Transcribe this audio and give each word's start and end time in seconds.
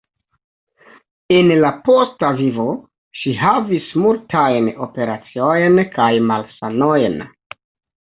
En 1.39 1.51
la 1.65 1.71
posta 1.89 2.31
vivo 2.39 2.65
ŝi 3.21 3.35
havis 3.43 3.93
multajn 4.07 4.73
operaciojn 4.89 5.87
kaj 5.97 6.13
malsanojn. 6.35 7.25